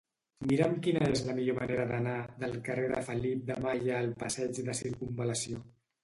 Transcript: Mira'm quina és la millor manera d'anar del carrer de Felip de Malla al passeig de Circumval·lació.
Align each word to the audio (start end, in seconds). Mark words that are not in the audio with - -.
Mira'm 0.51 0.71
quina 0.85 1.01
és 1.15 1.19
la 1.25 1.33
millor 1.39 1.57
manera 1.57 1.83
d'anar 1.91 2.15
del 2.43 2.55
carrer 2.69 2.87
de 2.91 3.01
Felip 3.09 3.43
de 3.49 3.57
Malla 3.65 3.99
al 3.99 4.09
passeig 4.23 4.63
de 4.71 4.75
Circumval·lació. 4.79 5.61